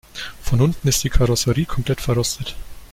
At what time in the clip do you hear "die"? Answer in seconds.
1.03-1.11